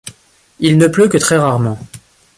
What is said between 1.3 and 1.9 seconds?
rarement.